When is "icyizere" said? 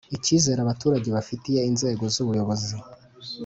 0.15-0.59